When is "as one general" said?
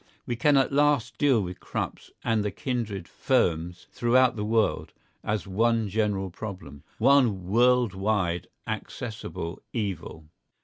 5.23-6.31